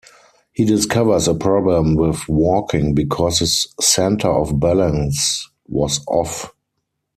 [0.53, 6.51] He discovers a problem with walking because his center of balance was off.